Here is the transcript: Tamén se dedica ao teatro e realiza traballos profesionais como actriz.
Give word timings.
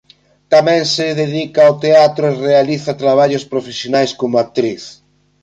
Tamén 0.53 0.81
se 0.93 1.07
dedica 1.21 1.59
ao 1.63 1.79
teatro 1.85 2.23
e 2.31 2.35
realiza 2.49 2.99
traballos 3.03 3.47
profesionais 3.51 4.11
como 4.19 4.35
actriz. 4.45 4.83